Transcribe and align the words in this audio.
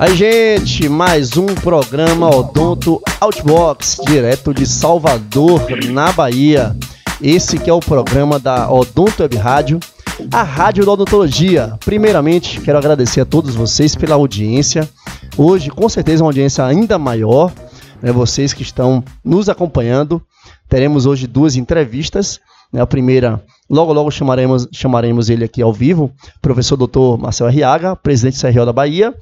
Aí, 0.00 0.16
gente, 0.16 0.88
mais 0.88 1.36
um 1.36 1.44
programa 1.44 2.34
Odonto 2.34 3.02
Outbox, 3.20 4.00
direto 4.06 4.54
de 4.54 4.64
Salvador, 4.64 5.60
na 5.90 6.10
Bahia. 6.10 6.74
Esse 7.20 7.58
que 7.58 7.68
é 7.68 7.72
o 7.72 7.80
programa 7.80 8.38
da 8.38 8.72
Odonto 8.72 9.20
Web 9.20 9.36
Rádio, 9.36 9.78
a 10.32 10.42
rádio 10.42 10.86
da 10.86 10.92
odontologia. 10.92 11.74
Primeiramente, 11.84 12.62
quero 12.62 12.78
agradecer 12.78 13.20
a 13.20 13.26
todos 13.26 13.54
vocês 13.54 13.94
pela 13.94 14.14
audiência. 14.14 14.88
Hoje, 15.36 15.68
com 15.68 15.86
certeza, 15.86 16.24
uma 16.24 16.30
audiência 16.30 16.64
ainda 16.64 16.98
maior, 16.98 17.52
né, 18.00 18.10
vocês 18.10 18.54
que 18.54 18.62
estão 18.62 19.04
nos 19.22 19.50
acompanhando. 19.50 20.22
Teremos 20.66 21.04
hoje 21.04 21.26
duas 21.26 21.56
entrevistas. 21.56 22.40
Né, 22.72 22.80
a 22.80 22.86
primeira, 22.86 23.44
logo 23.68 23.92
logo 23.92 24.10
chamaremos, 24.10 24.66
chamaremos 24.72 25.28
ele 25.28 25.44
aqui 25.44 25.60
ao 25.60 25.74
vivo, 25.74 26.10
professor 26.40 26.78
Dr. 26.78 27.20
Marcelo 27.20 27.50
Arriaga, 27.50 27.94
presidente 27.94 28.40
do 28.40 28.50
CRO 28.50 28.64
da 28.64 28.72
Bahia, 28.72 29.14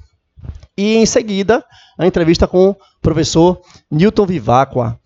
e 0.78 0.94
em 0.94 1.04
seguida, 1.04 1.64
a 1.98 2.06
entrevista 2.06 2.46
com 2.46 2.68
o 2.68 2.76
professor 3.02 3.60
Newton 3.90 4.24
Vivacqua 4.24 4.96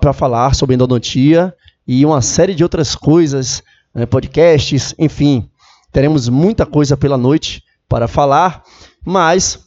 para 0.00 0.14
falar 0.14 0.54
sobre 0.54 0.74
endodontia 0.74 1.54
e 1.86 2.06
uma 2.06 2.22
série 2.22 2.54
de 2.54 2.62
outras 2.62 2.94
coisas, 2.94 3.62
né, 3.94 4.06
podcasts, 4.06 4.94
enfim. 4.98 5.50
Teremos 5.92 6.30
muita 6.30 6.64
coisa 6.64 6.96
pela 6.96 7.18
noite 7.18 7.62
para 7.86 8.08
falar, 8.08 8.62
mas 9.04 9.58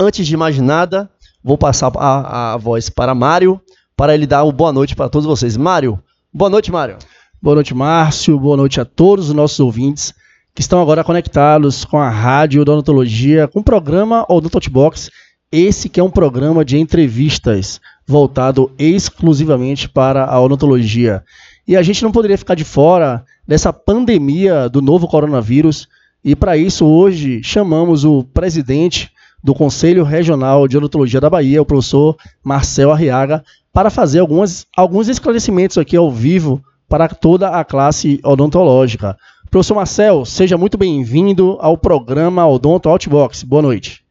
antes 0.00 0.26
de 0.26 0.38
mais 0.38 0.58
nada, 0.58 1.10
vou 1.44 1.58
passar 1.58 1.92
a, 1.96 2.54
a 2.54 2.56
voz 2.56 2.88
para 2.88 3.14
Mário 3.14 3.60
para 3.94 4.14
ele 4.14 4.26
dar 4.26 4.42
uma 4.42 4.52
boa 4.52 4.72
noite 4.72 4.96
para 4.96 5.10
todos 5.10 5.26
vocês. 5.26 5.54
Mário, 5.54 6.02
boa 6.32 6.48
noite, 6.48 6.72
Mário. 6.72 6.96
Boa 7.42 7.56
noite, 7.56 7.74
Márcio. 7.74 8.40
Boa 8.40 8.56
noite 8.56 8.80
a 8.80 8.86
todos 8.86 9.28
os 9.28 9.34
nossos 9.34 9.60
ouvintes 9.60 10.14
que 10.54 10.60
estão 10.60 10.80
agora 10.80 11.02
conectados 11.02 11.84
com 11.84 11.98
a 11.98 12.10
rádio 12.10 12.62
odontologia, 12.62 13.48
com 13.48 13.60
o 13.60 13.64
programa 13.64 14.26
Odontotbox, 14.28 15.10
esse 15.50 15.88
que 15.88 15.98
é 15.98 16.02
um 16.02 16.10
programa 16.10 16.64
de 16.64 16.78
entrevistas 16.78 17.80
voltado 18.06 18.70
exclusivamente 18.78 19.88
para 19.88 20.24
a 20.24 20.40
odontologia. 20.40 21.22
E 21.66 21.76
a 21.76 21.82
gente 21.82 22.02
não 22.02 22.12
poderia 22.12 22.36
ficar 22.36 22.54
de 22.54 22.64
fora 22.64 23.24
dessa 23.46 23.72
pandemia 23.72 24.68
do 24.68 24.82
novo 24.82 25.08
coronavírus, 25.08 25.88
e 26.24 26.36
para 26.36 26.56
isso 26.56 26.86
hoje 26.86 27.42
chamamos 27.42 28.04
o 28.04 28.22
presidente 28.22 29.10
do 29.42 29.54
Conselho 29.54 30.04
Regional 30.04 30.68
de 30.68 30.76
Odontologia 30.76 31.20
da 31.20 31.30
Bahia, 31.30 31.62
o 31.62 31.66
professor 31.66 32.16
Marcel 32.44 32.92
Arriaga, 32.92 33.42
para 33.72 33.90
fazer 33.90 34.20
algumas, 34.20 34.66
alguns 34.76 35.08
esclarecimentos 35.08 35.78
aqui 35.78 35.96
ao 35.96 36.10
vivo 36.10 36.62
para 36.88 37.08
toda 37.08 37.48
a 37.48 37.64
classe 37.64 38.20
odontológica. 38.22 39.16
Professor 39.52 39.74
Marcel, 39.74 40.24
seja 40.24 40.56
muito 40.56 40.78
bem-vindo 40.78 41.58
ao 41.60 41.76
programa 41.76 42.48
Odonto 42.48 42.88
Outbox. 42.88 43.42
Boa 43.42 43.60
noite. 43.60 44.02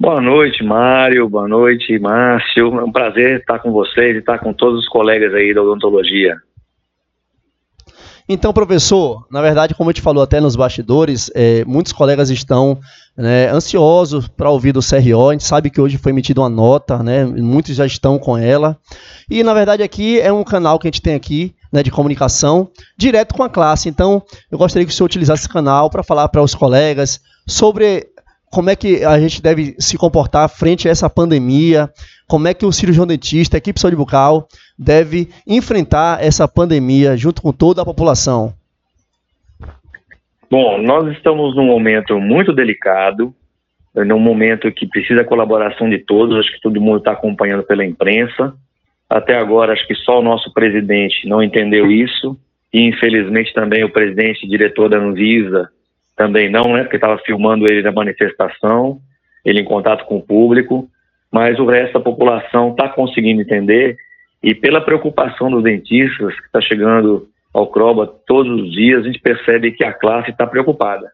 Boa 0.00 0.22
noite, 0.22 0.64
Mário. 0.64 1.28
Boa 1.28 1.46
noite, 1.46 1.98
Márcio. 1.98 2.80
É 2.80 2.82
um 2.82 2.90
prazer 2.90 3.40
estar 3.40 3.58
com 3.58 3.70
vocês 3.70 4.16
e 4.16 4.20
estar 4.20 4.38
com 4.38 4.54
todos 4.54 4.80
os 4.80 4.88
colegas 4.88 5.34
aí 5.34 5.52
da 5.52 5.60
odontologia. 5.60 6.38
Então, 8.26 8.54
professor, 8.54 9.26
na 9.30 9.42
verdade, 9.42 9.74
como 9.74 9.90
eu 9.90 9.94
te 9.94 10.00
falou 10.00 10.22
até 10.22 10.40
nos 10.40 10.56
bastidores, 10.56 11.30
é, 11.34 11.62
muitos 11.66 11.92
colegas 11.92 12.30
estão 12.30 12.80
né, 13.14 13.50
ansiosos 13.50 14.28
para 14.28 14.48
ouvir 14.48 14.72
do 14.72 14.80
CRO. 14.80 15.28
A 15.28 15.32
gente 15.32 15.44
sabe 15.44 15.68
que 15.68 15.78
hoje 15.78 15.98
foi 15.98 16.10
emitida 16.10 16.40
uma 16.40 16.48
nota, 16.48 17.02
né, 17.02 17.26
muitos 17.26 17.76
já 17.76 17.84
estão 17.84 18.18
com 18.18 18.38
ela. 18.38 18.78
E, 19.28 19.44
na 19.44 19.52
verdade, 19.52 19.82
aqui 19.82 20.18
é 20.18 20.32
um 20.32 20.42
canal 20.42 20.78
que 20.78 20.86
a 20.86 20.90
gente 20.90 21.02
tem 21.02 21.14
aqui 21.14 21.54
né, 21.72 21.82
de 21.82 21.90
comunicação 21.90 22.70
direto 22.96 23.34
com 23.34 23.42
a 23.42 23.48
classe. 23.48 23.88
Então, 23.88 24.22
eu 24.50 24.58
gostaria 24.58 24.86
que 24.86 24.92
o 24.92 24.94
senhor 24.94 25.06
utilizasse 25.06 25.42
esse 25.42 25.52
canal 25.52 25.88
para 25.88 26.02
falar 26.02 26.28
para 26.28 26.42
os 26.42 26.54
colegas 26.54 27.20
sobre 27.46 28.06
como 28.50 28.68
é 28.68 28.76
que 28.76 29.02
a 29.02 29.18
gente 29.18 29.40
deve 29.40 29.74
se 29.78 29.96
comportar 29.96 30.46
frente 30.48 30.86
a 30.86 30.90
essa 30.90 31.08
pandemia, 31.08 31.88
como 32.28 32.46
é 32.46 32.52
que 32.52 32.66
o 32.66 32.72
cirurgião 32.72 33.06
dentista, 33.06 33.56
a 33.56 33.58
equipe 33.58 33.76
de 33.76 33.80
saúde 33.80 33.96
bucal, 33.96 34.46
deve 34.78 35.30
enfrentar 35.46 36.22
essa 36.22 36.46
pandemia 36.46 37.16
junto 37.16 37.40
com 37.40 37.50
toda 37.50 37.80
a 37.80 37.84
população. 37.84 38.52
Bom, 40.50 40.82
nós 40.82 41.10
estamos 41.16 41.56
num 41.56 41.64
momento 41.64 42.20
muito 42.20 42.52
delicado, 42.52 43.34
num 43.94 44.18
momento 44.18 44.70
que 44.70 44.86
precisa 44.86 45.22
da 45.22 45.24
colaboração 45.24 45.88
de 45.88 45.98
todos, 45.98 46.38
acho 46.38 46.52
que 46.52 46.60
todo 46.60 46.80
mundo 46.80 46.98
está 46.98 47.12
acompanhando 47.12 47.62
pela 47.62 47.84
imprensa. 47.84 48.54
Até 49.12 49.36
agora, 49.36 49.74
acho 49.74 49.86
que 49.86 49.94
só 49.94 50.20
o 50.20 50.22
nosso 50.22 50.50
presidente 50.54 51.28
não 51.28 51.42
entendeu 51.42 51.90
isso, 51.90 52.34
e 52.72 52.80
infelizmente 52.80 53.52
também 53.52 53.84
o 53.84 53.90
presidente 53.90 54.46
e 54.46 54.48
diretor 54.48 54.88
da 54.88 54.96
Anvisa 54.96 55.68
também 56.16 56.48
não, 56.48 56.72
né, 56.72 56.82
porque 56.82 56.96
estava 56.96 57.18
filmando 57.18 57.70
ele 57.70 57.82
na 57.82 57.92
manifestação, 57.92 59.00
ele 59.44 59.60
em 59.60 59.64
contato 59.64 60.06
com 60.06 60.16
o 60.16 60.22
público, 60.22 60.88
mas 61.30 61.58
o 61.58 61.66
resto 61.66 61.94
da 61.94 62.00
população 62.00 62.70
está 62.70 62.88
conseguindo 62.88 63.42
entender, 63.42 63.96
e 64.42 64.54
pela 64.54 64.80
preocupação 64.80 65.50
dos 65.50 65.62
dentistas, 65.62 66.34
que 66.40 66.46
está 66.46 66.62
chegando 66.62 67.28
ao 67.52 67.66
CROBA 67.66 68.06
todos 68.26 68.62
os 68.62 68.72
dias, 68.72 69.00
a 69.00 69.06
gente 69.06 69.20
percebe 69.20 69.72
que 69.72 69.84
a 69.84 69.92
classe 69.92 70.30
está 70.30 70.46
preocupada. 70.46 71.10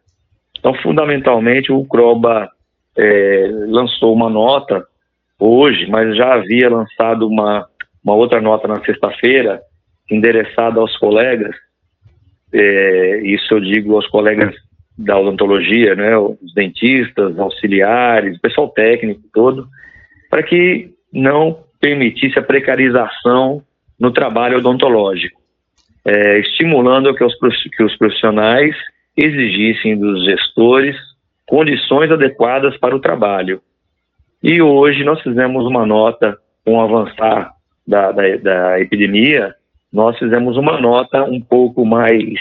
Então, 0.56 0.72
fundamentalmente, 0.74 1.72
o 1.72 1.84
CROBA 1.84 2.48
é, 2.96 3.48
lançou 3.66 4.14
uma 4.14 4.30
nota 4.30 4.84
hoje, 5.38 5.86
mas 5.88 6.16
já 6.16 6.34
havia 6.34 6.68
lançado 6.70 7.26
uma, 7.26 7.67
uma 8.04 8.14
outra 8.14 8.40
nota 8.40 8.66
na 8.68 8.82
sexta-feira, 8.84 9.60
endereçada 10.10 10.80
aos 10.80 10.96
colegas, 10.98 11.54
é, 12.52 13.20
isso 13.24 13.54
eu 13.54 13.60
digo 13.60 13.94
aos 13.94 14.06
colegas 14.06 14.54
da 14.96 15.18
odontologia, 15.18 15.94
né, 15.94 16.16
os 16.16 16.52
dentistas, 16.54 17.38
auxiliares, 17.38 18.36
o 18.36 18.40
pessoal 18.40 18.68
técnico 18.70 19.22
todo, 19.32 19.68
para 20.30 20.42
que 20.42 20.90
não 21.12 21.64
permitisse 21.80 22.38
a 22.38 22.42
precarização 22.42 23.62
no 23.98 24.10
trabalho 24.10 24.58
odontológico 24.58 25.38
é, 26.08 26.38
estimulando 26.38 27.14
que 27.14 27.22
os, 27.22 27.34
que 27.76 27.82
os 27.82 27.96
profissionais 27.96 28.74
exigissem 29.14 29.98
dos 29.98 30.24
gestores 30.24 30.96
condições 31.46 32.10
adequadas 32.10 32.76
para 32.78 32.96
o 32.96 33.00
trabalho. 33.00 33.60
E 34.42 34.62
hoje 34.62 35.04
nós 35.04 35.20
fizemos 35.20 35.66
uma 35.66 35.84
nota, 35.84 36.38
com 36.64 36.76
o 36.76 36.80
avançar 36.80 37.52
da, 37.88 38.12
da, 38.12 38.36
da 38.36 38.80
epidemia, 38.80 39.54
nós 39.90 40.18
fizemos 40.18 40.58
uma 40.58 40.78
nota 40.78 41.24
um 41.24 41.40
pouco 41.40 41.86
mais 41.86 42.38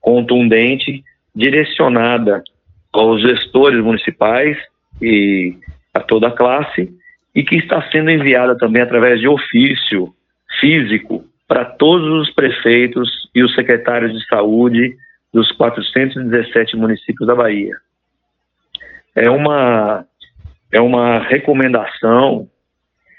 contundente, 0.00 1.02
direcionada 1.34 2.44
aos 2.92 3.20
gestores 3.20 3.82
municipais 3.82 4.56
e 5.02 5.56
a 5.92 5.98
toda 5.98 6.28
a 6.28 6.32
classe, 6.32 6.88
e 7.34 7.42
que 7.42 7.56
está 7.56 7.82
sendo 7.90 8.10
enviada 8.10 8.56
também 8.56 8.82
através 8.82 9.20
de 9.20 9.26
ofício 9.26 10.14
físico 10.60 11.24
para 11.48 11.64
todos 11.64 12.06
os 12.20 12.32
prefeitos 12.32 13.28
e 13.34 13.42
os 13.42 13.52
secretários 13.56 14.12
de 14.12 14.24
saúde 14.26 14.96
dos 15.32 15.50
417 15.52 16.76
municípios 16.76 17.26
da 17.26 17.34
Bahia. 17.34 17.74
É 19.16 19.28
uma, 19.28 20.06
é 20.72 20.80
uma 20.80 21.18
recomendação 21.18 22.48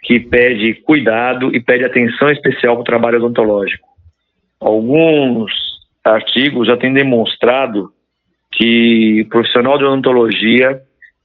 que 0.05 0.19
pede 0.19 0.75
cuidado 0.75 1.53
e 1.53 1.59
pede 1.59 1.83
atenção 1.83 2.29
especial 2.29 2.75
para 2.75 2.81
o 2.81 2.85
trabalho 2.85 3.17
odontológico. 3.17 3.87
Alguns 4.59 5.51
artigos 6.03 6.67
já 6.67 6.77
têm 6.77 6.93
demonstrado 6.93 7.91
que 8.51 9.23
o 9.23 9.29
profissional 9.29 9.77
de 9.79 9.83
odontologia 9.83 10.79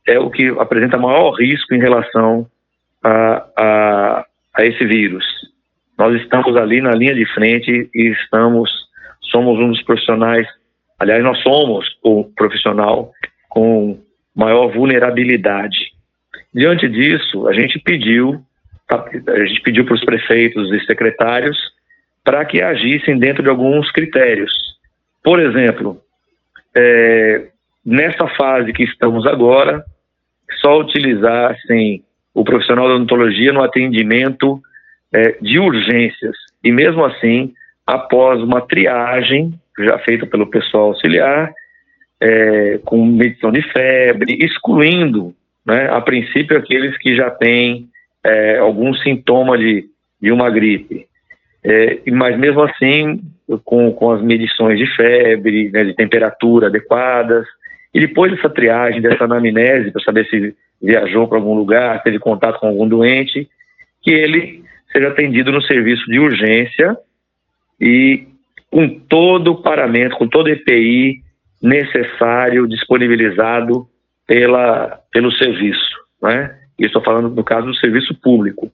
é 0.09 0.19
o 0.19 0.31
que 0.31 0.49
apresenta 0.59 0.97
maior 0.97 1.33
risco 1.33 1.75
em 1.75 1.79
relação 1.79 2.47
a, 3.05 3.47
a, 3.57 4.27
a 4.55 4.65
esse 4.65 4.85
vírus. 4.87 5.25
Nós 5.99 6.19
estamos 6.23 6.57
ali 6.57 6.81
na 6.81 6.93
linha 6.93 7.15
de 7.15 7.27
frente 7.35 7.91
e 7.95 8.09
estamos, 8.09 8.71
somos 9.31 9.59
um 9.61 9.69
dos 9.69 9.83
profissionais, 9.83 10.47
aliás, 10.99 11.23
nós 11.23 11.39
somos 11.43 11.87
o 12.03 12.25
profissional 12.35 13.13
com 13.51 14.01
maior 14.35 14.69
vulnerabilidade. 14.73 15.93
Diante 16.55 16.89
disso, 16.89 17.47
a 17.47 17.53
gente 17.53 17.79
pediu, 17.79 18.43
a 18.91 19.47
gente 19.47 19.63
pediu 19.63 19.85
para 19.85 19.95
os 19.95 20.05
prefeitos 20.05 20.73
e 20.73 20.85
secretários 20.85 21.57
para 22.25 22.45
que 22.45 22.61
agissem 22.61 23.19
dentro 23.19 23.43
de 23.43 23.49
alguns 23.49 23.91
critérios. 23.93 24.53
Por 25.23 25.39
exemplo, 25.41 26.01
é, 26.77 27.49
nessa 27.85 28.27
fase 28.29 28.73
que 28.73 28.85
estamos 28.85 29.27
agora, 29.27 29.85
só 30.61 30.81
utilizassem 30.81 32.03
o 32.35 32.45
profissional 32.45 32.89
da 32.89 32.95
odontologia 32.95 33.53
no 33.53 33.63
atendimento 33.63 34.61
é, 35.13 35.37
de 35.41 35.59
urgências. 35.59 36.37
E 36.63 36.71
mesmo 36.71 37.05
assim, 37.05 37.53
após 37.87 38.43
uma 38.43 38.61
triagem 38.61 39.53
já 39.79 39.99
feita 40.01 40.27
pelo 40.27 40.47
pessoal 40.47 40.89
auxiliar, 40.89 41.53
é, 42.21 42.79
com 42.85 43.05
medição 43.05 43.51
de 43.51 43.63
febre, 43.63 44.37
excluindo, 44.45 45.35
né, 45.65 45.89
a 45.91 46.01
princípio, 46.01 46.57
aqueles 46.57 46.97
que 46.99 47.17
já 47.17 47.31
têm 47.31 47.90
é, 48.25 48.59
algum 48.59 48.95
sintoma 48.95 49.57
de, 49.57 49.87
de 50.21 50.33
uma 50.33 50.51
gripe. 50.51 51.07
É, 51.63 52.01
mas 52.11 52.39
mesmo 52.39 52.63
assim, 52.63 53.21
com, 53.65 53.93
com 53.93 54.13
as 54.13 54.23
medições 54.23 54.79
de 54.79 54.87
febre, 54.97 55.71
né, 55.71 55.85
de 55.85 55.95
temperatura 55.95 56.69
adequadas, 56.69 57.47
e 57.93 58.01
depois 58.01 58.33
dessa 58.33 58.49
triagem, 58.49 59.03
dessa 59.03 59.25
anamnese, 59.25 59.91
para 59.91 60.03
saber 60.03 60.27
se 60.27 60.55
viajou 60.81 61.29
para 61.29 61.39
algum 61.39 61.55
lugar, 61.55 62.03
teve 62.03 62.19
contato 62.19 62.59
com 62.61 62.69
algum 62.69 62.89
doente, 62.89 63.49
que 64.03 64.11
ele 64.11 64.63
seja 64.93 65.09
atendido 65.09 65.53
no 65.53 65.63
serviço 65.63 66.05
de 66.07 66.19
urgência 66.19 66.97
e 67.81 68.27
com 68.71 68.89
todo 68.89 69.53
o 69.53 69.63
paramento, 69.63 70.17
com 70.17 70.29
todo 70.29 70.47
o 70.47 70.51
EPI 70.51 71.23
necessário, 71.63 72.69
disponibilizado 72.69 73.87
pela, 74.27 75.01
pelo 75.13 75.33
serviço. 75.33 75.99
Né? 76.23 76.57
E 76.81 76.87
estou 76.87 77.03
falando 77.03 77.29
no 77.29 77.45
caso 77.45 77.67
do 77.67 77.75
serviço 77.75 78.15
público. 78.15 78.73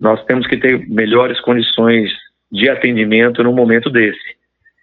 Nós 0.00 0.24
temos 0.24 0.46
que 0.46 0.56
ter 0.56 0.88
melhores 0.88 1.38
condições 1.40 2.10
de 2.50 2.70
atendimento 2.70 3.44
no 3.44 3.52
momento 3.52 3.90
desse. 3.90 4.36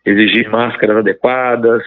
Exigir 0.06 0.48
máscaras 0.52 0.98
adequadas, 0.98 1.82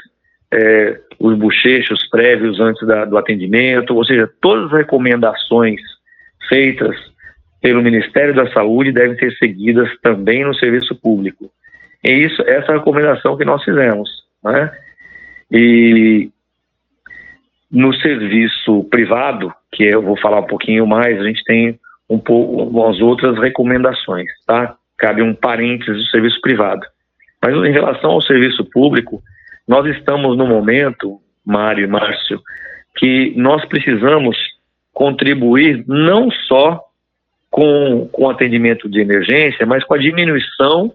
é, 0.52 0.98
os 1.20 1.38
bochechos 1.38 2.08
prévios 2.08 2.58
antes 2.58 2.84
da, 2.88 3.04
do 3.04 3.16
atendimento, 3.16 3.94
ou 3.94 4.04
seja, 4.04 4.28
todas 4.40 4.66
as 4.72 4.78
recomendações 4.78 5.80
feitas 6.48 6.96
pelo 7.60 7.82
Ministério 7.82 8.34
da 8.34 8.50
Saúde 8.52 8.90
devem 8.90 9.16
ser 9.16 9.32
seguidas 9.36 9.88
também 10.02 10.44
no 10.44 10.54
serviço 10.54 10.96
público. 10.96 11.48
E 12.02 12.10
isso, 12.10 12.42
essa 12.42 12.72
é 12.72 12.74
a 12.74 12.78
recomendação 12.78 13.36
que 13.36 13.44
nós 13.44 13.62
fizemos. 13.62 14.10
Né? 14.42 14.72
E 15.52 16.30
no 17.70 17.94
serviço 17.94 18.82
privado, 18.90 19.52
que 19.72 19.84
eu 19.84 20.02
vou 20.02 20.18
falar 20.18 20.40
um 20.40 20.46
pouquinho 20.46 20.86
mais, 20.86 21.20
a 21.20 21.24
gente 21.24 21.42
tem 21.44 21.78
um 22.08 22.18
pouco 22.18 22.62
umas 22.62 23.00
outras 23.00 23.38
recomendações, 23.38 24.28
tá? 24.46 24.76
Cabe 24.96 25.22
um 25.22 25.34
parênteses 25.34 25.96
do 25.96 26.10
serviço 26.10 26.40
privado. 26.40 26.84
Mas 27.42 27.54
em 27.54 27.72
relação 27.72 28.12
ao 28.12 28.22
serviço 28.22 28.64
público, 28.64 29.22
nós 29.66 29.86
estamos 29.96 30.36
no 30.36 30.46
momento, 30.46 31.20
Mário 31.44 31.84
e 31.84 31.86
Márcio, 31.86 32.40
que 32.96 33.32
nós 33.36 33.64
precisamos 33.66 34.36
contribuir 34.92 35.84
não 35.86 36.30
só 36.30 36.82
com, 37.50 38.08
com 38.10 38.28
atendimento 38.28 38.88
de 38.88 39.00
emergência, 39.00 39.64
mas 39.64 39.84
com 39.84 39.94
a 39.94 39.98
diminuição 39.98 40.92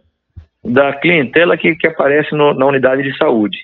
da 0.64 0.94
clientela 0.94 1.58
que, 1.58 1.76
que 1.76 1.88
aparece 1.88 2.34
no, 2.36 2.54
na 2.54 2.66
unidade 2.66 3.04
de 3.04 3.18
saúde. 3.18 3.58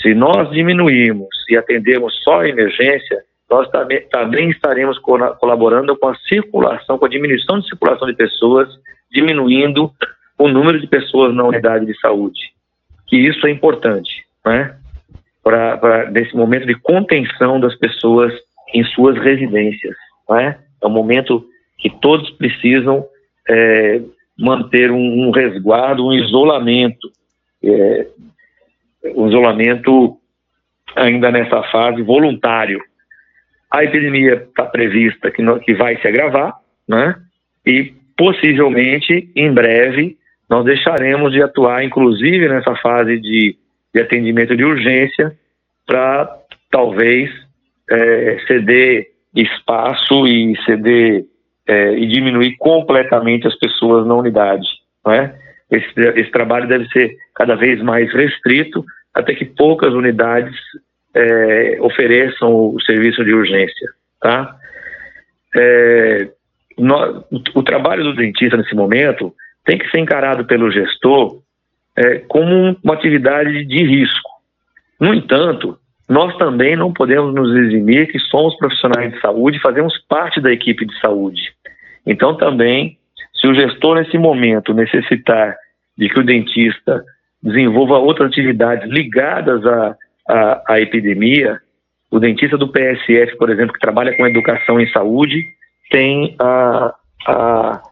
Se 0.00 0.14
nós 0.14 0.50
diminuirmos 0.50 1.28
e 1.48 1.56
atendermos 1.56 2.14
só 2.22 2.40
a 2.40 2.48
emergência, 2.48 3.22
nós 3.50 3.68
também, 3.70 4.06
também 4.08 4.50
estaremos 4.50 4.98
colaborando 4.98 5.96
com 5.96 6.08
a 6.08 6.16
circulação, 6.28 6.98
com 6.98 7.04
a 7.04 7.08
diminuição 7.08 7.60
de 7.60 7.68
circulação 7.68 8.08
de 8.08 8.14
pessoas, 8.14 8.68
diminuindo 9.10 9.92
o 10.38 10.48
número 10.48 10.80
de 10.80 10.86
pessoas 10.86 11.34
na 11.34 11.44
unidade 11.44 11.86
de 11.86 11.98
saúde 12.00 12.54
que 13.06 13.16
isso 13.16 13.46
é 13.46 13.50
importante, 13.50 14.24
né? 14.44 14.76
Para 15.42 16.10
nesse 16.10 16.34
momento 16.34 16.66
de 16.66 16.74
contenção 16.74 17.60
das 17.60 17.76
pessoas 17.76 18.32
em 18.72 18.82
suas 18.84 19.16
residências, 19.18 19.94
né? 20.28 20.58
É 20.82 20.86
um 20.86 20.90
momento 20.90 21.46
que 21.78 21.90
todos 22.00 22.30
precisam 22.30 23.06
é, 23.48 24.00
manter 24.38 24.90
um, 24.90 25.26
um, 25.26 25.30
resguardo, 25.30 26.06
um 26.06 26.12
isolamento, 26.12 27.10
é, 27.62 28.06
um 29.14 29.28
isolamento 29.28 30.18
ainda 30.96 31.30
nessa 31.30 31.62
fase 31.64 32.02
voluntário. 32.02 32.82
A 33.74 33.82
epidemia 33.82 34.34
está 34.34 34.66
prevista 34.66 35.32
que, 35.32 35.42
no, 35.42 35.58
que 35.58 35.74
vai 35.74 36.00
se 36.00 36.06
agravar, 36.06 36.54
né? 36.88 37.16
E 37.66 37.92
possivelmente 38.16 39.32
em 39.34 39.52
breve 39.52 40.16
nós 40.48 40.64
deixaremos 40.64 41.32
de 41.32 41.42
atuar, 41.42 41.82
inclusive 41.82 42.48
nessa 42.48 42.76
fase 42.76 43.18
de, 43.18 43.56
de 43.92 44.00
atendimento 44.00 44.56
de 44.56 44.64
urgência, 44.64 45.36
para 45.84 46.38
talvez 46.70 47.28
é, 47.90 48.38
ceder 48.46 49.08
espaço 49.34 50.24
e 50.24 50.54
ceder 50.64 51.24
é, 51.66 51.94
e 51.94 52.06
diminuir 52.06 52.56
completamente 52.58 53.48
as 53.48 53.58
pessoas 53.58 54.06
na 54.06 54.14
unidade. 54.14 54.68
Né? 55.04 55.34
Esse, 55.68 56.00
esse 56.20 56.30
trabalho 56.30 56.68
deve 56.68 56.86
ser 56.90 57.16
cada 57.34 57.56
vez 57.56 57.82
mais 57.82 58.12
restrito, 58.14 58.84
até 59.12 59.34
que 59.34 59.44
poucas 59.44 59.92
unidades 59.92 60.54
é, 61.14 61.76
ofereçam 61.80 62.74
o 62.74 62.80
serviço 62.82 63.24
de 63.24 63.32
urgência. 63.32 63.90
Tá? 64.20 64.56
É, 65.56 66.28
no, 66.76 67.24
o, 67.54 67.62
trabalho 67.62 68.02
do 68.04 68.14
dentista 68.14 68.56
nesse 68.56 68.74
momento 68.74 69.32
tem 69.64 69.78
que 69.78 69.88
ser 69.90 70.00
encarado 70.00 70.44
pelo 70.44 70.70
gestor 70.70 71.40
é, 71.96 72.18
como 72.26 72.76
uma 72.82 72.94
atividade 72.94 73.64
de 73.64 73.84
risco. 73.84 74.30
No 75.00 75.14
entanto, 75.14 75.78
nós 76.08 76.36
também 76.36 76.76
não 76.76 76.92
podemos 76.92 77.34
nos 77.34 77.54
eximir 77.54 78.08
que 78.08 78.18
somos 78.18 78.56
profissionais 78.56 79.12
de 79.12 79.20
saúde 79.20 79.58
e 79.58 79.62
fazemos 79.62 79.96
parte 80.08 80.40
da 80.40 80.52
equipe 80.52 80.84
de 80.84 80.98
saúde. 80.98 81.52
Então, 82.06 82.36
também, 82.36 82.98
se 83.34 83.46
o 83.46 83.54
gestor 83.54 83.96
nesse 83.96 84.18
momento 84.18 84.74
necessitar 84.74 85.56
de 85.96 86.08
que 86.08 86.20
o 86.20 86.24
dentista 86.24 87.02
desenvolva 87.42 87.98
outras 87.98 88.30
atividades 88.30 88.90
ligadas 88.90 89.64
à, 89.64 89.96
à, 90.28 90.62
à 90.74 90.80
epidemia, 90.80 91.60
o 92.10 92.18
dentista 92.18 92.56
do 92.56 92.68
PSF, 92.68 93.36
por 93.36 93.50
exemplo, 93.50 93.72
que 93.72 93.80
trabalha 93.80 94.16
com 94.16 94.26
educação 94.26 94.80
em 94.80 94.88
saúde, 94.90 95.44
tem 95.90 96.36
a, 96.40 96.94
a 97.26 97.82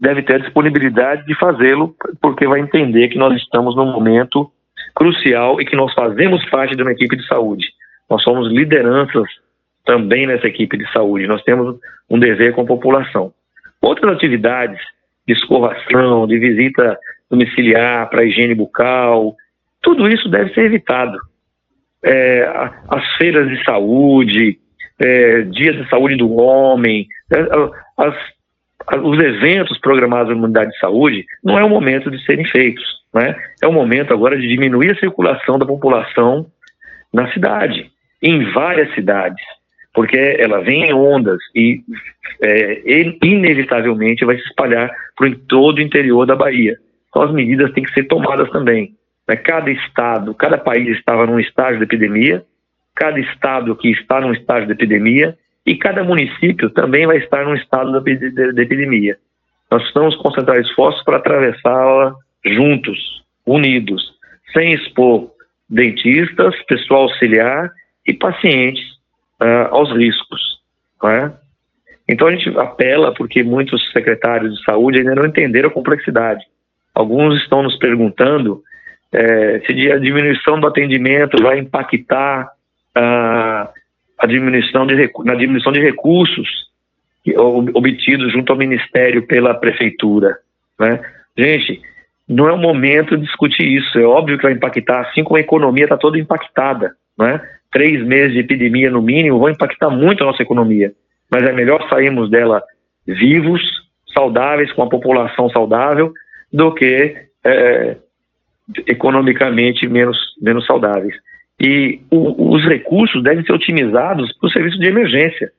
deve 0.00 0.22
ter 0.22 0.36
a 0.36 0.38
disponibilidade 0.38 1.24
de 1.26 1.34
fazê-lo, 1.36 1.94
porque 2.20 2.46
vai 2.46 2.60
entender 2.60 3.08
que 3.08 3.18
nós 3.18 3.36
estamos 3.40 3.76
num 3.76 3.92
momento 3.92 4.50
crucial 4.94 5.60
e 5.60 5.64
que 5.64 5.76
nós 5.76 5.92
fazemos 5.94 6.44
parte 6.50 6.74
de 6.74 6.82
uma 6.82 6.92
equipe 6.92 7.16
de 7.16 7.26
saúde. 7.26 7.66
Nós 8.10 8.22
somos 8.22 8.50
lideranças 8.50 9.28
também 9.84 10.26
nessa 10.26 10.46
equipe 10.46 10.76
de 10.76 10.90
saúde. 10.92 11.26
Nós 11.26 11.42
temos 11.42 11.78
um 12.10 12.18
dever 12.18 12.54
com 12.54 12.62
a 12.62 12.66
população. 12.66 13.32
Outras 13.80 14.16
atividades 14.16 14.80
de 15.26 15.34
escovação, 15.34 16.26
de 16.26 16.38
visita 16.38 16.98
domiciliar 17.30 18.08
para 18.10 18.24
higiene 18.24 18.54
bucal, 18.54 19.34
tudo 19.80 20.08
isso 20.08 20.28
deve 20.28 20.52
ser 20.52 20.64
evitado. 20.64 21.18
É, 22.04 22.42
as 22.88 23.16
feiras 23.16 23.48
de 23.48 23.62
saúde, 23.64 24.58
é, 24.98 25.42
dias 25.42 25.76
de 25.76 25.88
saúde 25.88 26.16
do 26.16 26.32
homem, 26.34 27.06
é, 27.32 27.38
as 27.96 28.14
os 29.02 29.18
eventos 29.18 29.78
programados 29.78 30.36
na 30.36 30.42
unidade 30.42 30.70
de 30.72 30.78
saúde 30.78 31.24
não 31.42 31.58
é 31.58 31.64
o 31.64 31.68
momento 31.68 32.10
de 32.10 32.22
serem 32.24 32.44
feitos. 32.44 32.84
Né? 33.14 33.34
É 33.62 33.66
o 33.66 33.72
momento 33.72 34.12
agora 34.12 34.38
de 34.38 34.48
diminuir 34.48 34.92
a 34.92 34.98
circulação 34.98 35.58
da 35.58 35.66
população 35.66 36.46
na 37.12 37.30
cidade, 37.32 37.90
em 38.22 38.50
várias 38.52 38.92
cidades, 38.94 39.44
porque 39.92 40.16
ela 40.16 40.62
vem 40.62 40.84
em 40.84 40.94
ondas 40.94 41.38
e 41.54 41.80
é, 42.42 42.82
inevitavelmente 43.22 44.24
vai 44.24 44.36
se 44.38 44.44
espalhar 44.44 44.90
para 45.16 45.30
todo 45.46 45.78
o 45.78 45.82
interior 45.82 46.26
da 46.26 46.34
Bahia. 46.34 46.76
Então 47.08 47.22
as 47.22 47.32
medidas 47.32 47.70
têm 47.72 47.84
que 47.84 47.92
ser 47.92 48.04
tomadas 48.04 48.50
também. 48.50 48.94
Né? 49.28 49.36
Cada 49.36 49.70
estado, 49.70 50.34
cada 50.34 50.58
país 50.58 50.88
estava 50.96 51.26
num 51.26 51.38
estágio 51.38 51.78
de 51.78 51.84
epidemia, 51.84 52.44
cada 52.94 53.18
estado 53.18 53.74
que 53.76 53.90
está 53.90 54.20
num 54.20 54.32
estágio 54.32 54.66
de 54.66 54.72
epidemia 54.72 55.36
e 55.64 55.76
cada 55.76 56.04
município 56.04 56.70
também 56.70 57.06
vai 57.06 57.18
estar 57.18 57.44
num 57.44 57.54
estado 57.54 58.00
de, 58.00 58.16
de, 58.16 58.52
de 58.52 58.62
epidemia. 58.62 59.16
Nós 59.70 59.82
precisamos 59.82 60.16
concentrar 60.16 60.58
esforços 60.58 61.02
para 61.04 61.16
atravessá-la 61.16 62.14
juntos, 62.44 63.22
unidos, 63.46 64.12
sem 64.52 64.74
expor 64.74 65.30
dentistas, 65.68 66.54
pessoal 66.64 67.02
auxiliar 67.02 67.70
e 68.06 68.12
pacientes 68.12 68.84
uh, 69.40 69.68
aos 69.70 69.90
riscos. 69.96 70.60
É? 71.04 71.32
Então 72.08 72.28
a 72.28 72.32
gente 72.32 72.48
apela 72.58 73.14
porque 73.14 73.42
muitos 73.42 73.90
secretários 73.92 74.56
de 74.56 74.64
saúde 74.64 74.98
ainda 74.98 75.14
não 75.14 75.26
entenderam 75.26 75.68
a 75.68 75.72
complexidade. 75.72 76.44
Alguns 76.94 77.40
estão 77.42 77.62
nos 77.62 77.76
perguntando 77.78 78.62
é, 79.12 79.60
se 79.66 79.92
a 79.92 79.98
diminuição 79.98 80.58
do 80.58 80.66
atendimento 80.66 81.42
vai 81.42 81.58
impactar 81.58 82.50
uh, 82.96 83.68
a 84.18 84.26
diminuição 84.26 84.86
de, 84.86 85.10
na 85.24 85.34
diminuição 85.34 85.72
de 85.72 85.80
recursos 85.80 86.70
obtidos 87.74 88.32
junto 88.32 88.52
ao 88.52 88.58
Ministério 88.58 89.26
pela 89.26 89.54
Prefeitura. 89.54 90.38
Né? 90.78 91.00
Gente, 91.36 91.80
não 92.28 92.48
é 92.48 92.52
o 92.52 92.58
momento 92.58 93.16
de 93.16 93.24
discutir 93.24 93.64
isso. 93.64 93.98
É 93.98 94.04
óbvio 94.04 94.36
que 94.36 94.44
vai 94.44 94.52
impactar, 94.52 95.00
assim 95.02 95.22
como 95.22 95.36
a 95.36 95.40
economia 95.40 95.84
está 95.84 95.96
toda 95.96 96.18
impactada. 96.18 96.94
Né? 97.16 97.40
Três 97.70 98.04
meses 98.04 98.32
de 98.32 98.40
epidemia, 98.40 98.90
no 98.90 99.02
mínimo, 99.02 99.38
vão 99.38 99.50
impactar 99.50 99.90
muito 99.90 100.22
a 100.22 100.26
nossa 100.26 100.42
economia. 100.42 100.92
Mas 101.30 101.44
é 101.44 101.52
melhor 101.52 101.88
sairmos 101.88 102.28
dela 102.28 102.62
vivos, 103.06 103.62
saudáveis, 104.12 104.72
com 104.72 104.82
a 104.82 104.88
população 104.88 105.48
saudável, 105.50 106.12
do 106.52 106.72
que 106.74 107.16
é, 107.44 107.96
economicamente 108.86 109.88
menos, 109.88 110.18
menos 110.40 110.66
saudáveis. 110.66 111.14
E 111.60 112.00
o, 112.10 112.54
os 112.54 112.64
recursos 112.64 113.22
devem 113.22 113.44
ser 113.44 113.52
otimizados 113.52 114.36
para 114.38 114.48
o 114.48 114.50
serviço 114.50 114.78
de 114.78 114.86
emergência. 114.86 115.52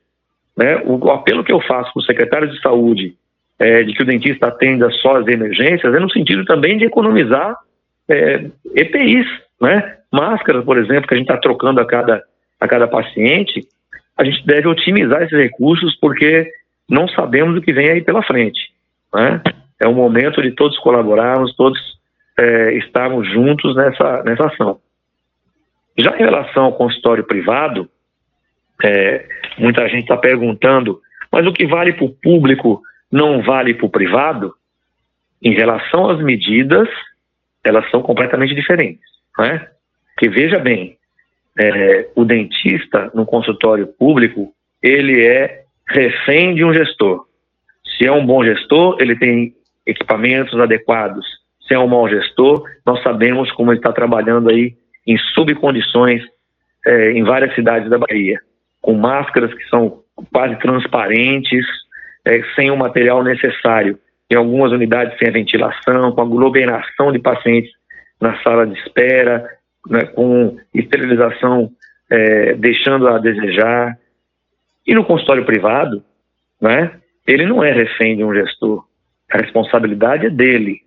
Né? 0.56 0.76
O, 0.84 1.04
o, 1.04 1.10
apelo 1.10 1.42
que 1.42 1.52
eu 1.52 1.60
faço 1.60 1.92
para 1.92 2.00
os 2.00 2.06
secretários 2.06 2.52
de 2.52 2.60
saúde 2.60 3.14
é, 3.58 3.82
de 3.82 3.92
que 3.94 4.02
o 4.02 4.06
dentista 4.06 4.48
atenda 4.48 4.90
só 4.90 5.16
as 5.18 5.26
emergências 5.26 5.94
é 5.94 5.98
no 5.98 6.10
sentido 6.10 6.44
também 6.44 6.76
de 6.76 6.84
economizar 6.84 7.56
é, 8.08 8.46
EPIs, 8.74 9.26
né? 9.60 9.96
máscaras, 10.12 10.64
por 10.64 10.78
exemplo, 10.78 11.08
que 11.08 11.14
a 11.14 11.16
gente 11.16 11.28
está 11.28 11.40
trocando 11.40 11.80
a 11.80 11.86
cada, 11.86 12.22
a 12.60 12.68
cada 12.68 12.86
paciente, 12.86 13.66
a 14.16 14.24
gente 14.24 14.46
deve 14.46 14.68
otimizar 14.68 15.22
esses 15.22 15.36
recursos 15.36 15.96
porque 15.96 16.48
não 16.88 17.08
sabemos 17.08 17.56
o 17.56 17.60
que 17.60 17.72
vem 17.72 17.90
aí 17.90 18.02
pela 18.02 18.22
frente. 18.22 18.60
Né? 19.12 19.40
É 19.80 19.88
um 19.88 19.94
momento 19.94 20.40
de 20.40 20.52
todos 20.52 20.78
colaborarmos, 20.78 21.56
todos 21.56 21.78
é, 22.38 22.78
juntos 23.24 23.76
nessa, 23.76 24.22
nessa 24.24 24.46
ação. 24.46 24.80
Já 25.96 26.14
em 26.16 26.24
relação 26.24 26.64
ao 26.64 26.72
consultório 26.72 27.24
privado, 27.24 27.88
é, 28.82 29.26
muita 29.58 29.88
gente 29.88 30.02
está 30.02 30.16
perguntando, 30.16 31.00
mas 31.30 31.46
o 31.46 31.52
que 31.52 31.66
vale 31.66 31.92
para 31.92 32.04
o 32.04 32.14
público 32.14 32.82
não 33.10 33.42
vale 33.42 33.74
para 33.74 33.86
o 33.86 33.90
privado? 33.90 34.54
Em 35.42 35.54
relação 35.54 36.10
às 36.10 36.20
medidas, 36.20 36.88
elas 37.62 37.88
são 37.90 38.02
completamente 38.02 38.54
diferentes. 38.54 39.04
Né? 39.38 39.68
Porque 40.14 40.28
veja 40.28 40.58
bem, 40.58 40.96
é, 41.58 42.08
o 42.14 42.24
dentista 42.24 43.10
no 43.14 43.24
consultório 43.24 43.86
público, 43.86 44.52
ele 44.82 45.24
é 45.24 45.64
refém 45.88 46.54
de 46.54 46.64
um 46.64 46.72
gestor. 46.72 47.26
Se 47.96 48.06
é 48.06 48.12
um 48.12 48.26
bom 48.26 48.44
gestor, 48.44 48.96
ele 49.00 49.16
tem 49.16 49.54
equipamentos 49.86 50.58
adequados. 50.58 51.43
É 51.74 51.78
um 51.78 51.88
mau 51.88 52.08
gestor, 52.08 52.62
nós 52.86 53.02
sabemos 53.02 53.50
como 53.52 53.72
ele 53.72 53.80
está 53.80 53.92
trabalhando 53.92 54.48
aí 54.48 54.74
em 55.04 55.18
subcondições 55.34 56.22
é, 56.86 57.10
em 57.10 57.24
várias 57.24 57.54
cidades 57.54 57.90
da 57.90 57.98
Bahia, 57.98 58.38
com 58.80 58.94
máscaras 58.94 59.52
que 59.52 59.68
são 59.68 60.02
quase 60.32 60.56
transparentes, 60.60 61.66
é, 62.24 62.42
sem 62.54 62.70
o 62.70 62.76
material 62.76 63.24
necessário. 63.24 63.98
Em 64.30 64.36
algumas 64.36 64.72
unidades 64.72 65.18
sem 65.18 65.28
a 65.28 65.32
ventilação, 65.32 66.12
com 66.12 66.20
aglomeração 66.20 67.12
de 67.12 67.18
pacientes 67.18 67.70
na 68.20 68.40
sala 68.42 68.66
de 68.66 68.78
espera, 68.78 69.44
né, 69.88 70.04
com 70.04 70.56
esterilização 70.72 71.70
é, 72.10 72.54
deixando 72.54 73.08
a 73.08 73.18
desejar. 73.18 73.98
E 74.86 74.94
no 74.94 75.04
consultório 75.04 75.44
privado, 75.44 76.02
né, 76.60 76.92
ele 77.26 77.46
não 77.46 77.62
é 77.62 77.72
refém 77.72 78.16
de 78.16 78.24
um 78.24 78.32
gestor. 78.32 78.84
A 79.30 79.38
responsabilidade 79.38 80.26
é 80.26 80.30
dele. 80.30 80.83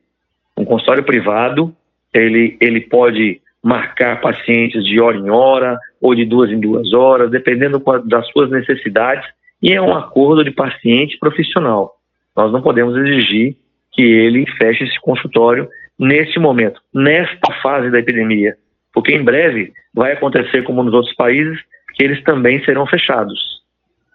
Um 0.58 0.66
consultório 0.66 1.04
privado, 1.04 1.74
ele, 2.14 2.58
ele 2.60 2.82
pode 2.82 3.42
marcar 3.64 4.22
pacientes 4.22 4.84
de 4.84 5.00
hora 5.00 5.18
em 5.18 5.30
hora 5.30 5.78
ou 6.02 6.16
de 6.16 6.26
duas 6.26 6.50
em 6.50 6.60
duas 6.60 6.94
horas, 6.94 7.30
dependendo 7.30 7.82
das 8.06 8.28
suas 8.30 8.50
necessidades, 8.50 9.28
e 9.62 9.74
é 9.74 9.82
um 9.82 9.96
acordo 9.96 10.44
de 10.44 10.52
paciente 10.52 11.18
profissional. 11.18 11.96
Nós 12.36 12.52
não 12.52 12.62
podemos 12.62 12.96
exigir 12.96 13.58
que 13.92 14.04
ele 14.04 14.46
feche 14.58 14.84
esse 14.84 15.00
consultório 15.02 15.68
neste 15.98 16.40
momento, 16.40 16.80
nesta 16.94 17.52
fase 17.62 17.90
da 17.90 18.00
epidemia, 18.00 18.56
porque 18.94 19.14
em 19.14 19.24
breve 19.24 19.74
vai 19.94 20.14
acontecer 20.14 20.62
como 20.64 20.84
nos 20.84 20.94
outros 20.94 21.16
países, 21.16 21.60
que 21.96 22.04
eles 22.04 22.24
também 22.24 22.64
serão 22.64 22.86
fechados, 22.86 23.40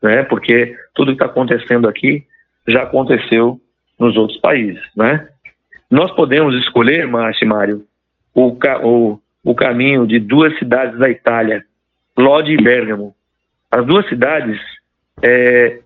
né? 0.01 0.23
Porque 0.23 0.77
tudo 0.95 1.09
que 1.09 1.15
está 1.15 1.27
acontecendo 1.27 1.89
aqui 1.89 2.25
já 2.69 2.85
aconteceu 2.85 3.61
nos 3.99 4.17
outros 4.17 4.39
países, 4.41 4.81
né? 4.97 5.29
Nós 5.93 6.11
podemos 6.13 6.55
escolher, 6.55 7.07
Márcio 7.07 7.47
Mário, 7.47 7.85
o, 8.35 8.57
o, 8.83 9.21
o 9.45 9.55
caminho 9.55 10.07
de 10.07 10.19
duas 10.19 10.59
cidades 10.59 10.99
da 10.99 11.11
Itália, 11.11 11.67
Lodi 12.19 12.53
e 12.53 12.63
Bergamo. 12.63 13.15
As 13.71 13.85
duas 13.85 14.09
cidades 14.09 14.59
é, 15.23 15.81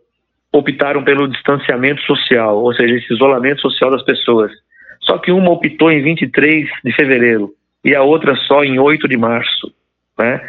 optaram 0.52 1.02
pelo 1.02 1.26
distanciamento 1.26 2.00
social, 2.02 2.56
ou 2.62 2.72
seja, 2.72 2.94
esse 2.94 3.12
isolamento 3.12 3.60
social 3.60 3.90
das 3.90 4.04
pessoas. 4.04 4.52
Só 5.00 5.18
que 5.18 5.32
uma 5.32 5.50
optou 5.50 5.90
em 5.90 6.00
23 6.00 6.68
de 6.84 6.92
fevereiro 6.92 7.52
e 7.84 7.92
a 7.92 8.04
outra 8.04 8.36
só 8.36 8.62
em 8.62 8.78
8 8.78 9.08
de 9.08 9.16
março. 9.16 9.74
Né? 10.16 10.40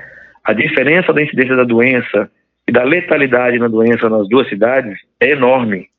A 0.44 0.54
diferença 0.54 1.12
da 1.12 1.24
incidência 1.24 1.56
da 1.56 1.64
doença 1.64 2.30
e 2.68 2.72
da 2.72 2.84
letalidade 2.84 3.58
na 3.58 3.68
doença 3.68 4.08
nas 4.08 4.30
duas 4.30 4.48
cidades 4.50 5.00
é 5.20 5.32
enorme. 5.32 5.90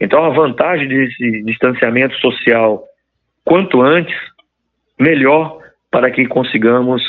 Então, 0.00 0.24
a 0.24 0.30
vantagem 0.30 0.88
desse 0.88 1.42
distanciamento 1.42 2.14
social, 2.18 2.84
quanto 3.44 3.80
antes, 3.82 4.14
melhor 4.98 5.58
para 5.90 6.10
que 6.10 6.26
consigamos 6.26 7.02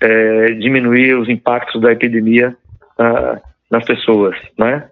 é, 0.00 0.52
diminuir 0.52 1.14
os 1.14 1.28
impactos 1.28 1.80
da 1.80 1.92
epidemia 1.92 2.56
ah, 2.98 3.40
nas 3.70 3.84
pessoas, 3.84 4.36
né? 4.58 4.88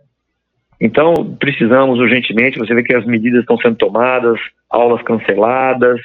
Então, 0.80 1.36
precisamos 1.40 1.98
urgentemente, 1.98 2.58
você 2.58 2.72
vê 2.74 2.82
que 2.82 2.94
as 2.94 3.04
medidas 3.04 3.40
estão 3.40 3.58
sendo 3.58 3.76
tomadas, 3.76 4.38
aulas 4.70 5.02
canceladas, 5.02 6.00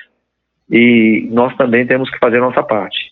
e 0.69 1.27
nós 1.31 1.55
também 1.57 1.85
temos 1.85 2.09
que 2.09 2.17
fazer 2.17 2.37
a 2.37 2.41
nossa 2.41 2.63
parte. 2.63 3.11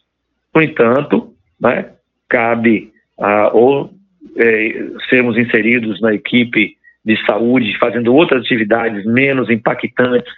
No 0.56 0.62
entanto, 0.62 1.34
né, 1.60 1.92
cabe 2.28 2.92
a, 3.20 3.50
ou 3.54 3.92
é, 4.38 4.88
sermos 5.10 5.38
inseridos 5.38 6.02
na 6.02 6.14
equipe 6.14 6.76
de 7.04 7.18
saúde, 7.26 7.78
fazendo 7.80 8.14
outras 8.14 8.42
atividades 8.42 9.06
menos 9.06 9.50
impactantes 9.50 10.32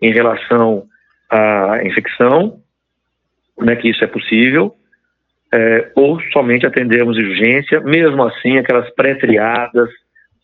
em 0.00 0.12
relação 0.12 0.84
à 1.30 1.80
infecção, 1.84 2.60
né, 3.58 3.76
que 3.76 3.88
isso 3.88 4.02
é 4.04 4.06
possível, 4.06 4.74
é, 5.52 5.90
ou 5.94 6.20
somente 6.32 6.66
atendermos 6.66 7.16
de 7.16 7.24
urgência, 7.24 7.80
mesmo 7.80 8.22
assim, 8.22 8.58
aquelas 8.58 8.88
pré-triadas, 8.94 9.88